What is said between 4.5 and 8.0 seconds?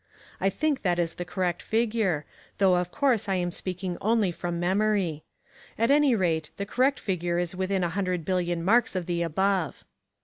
memory. At any rate, the correct figure is within a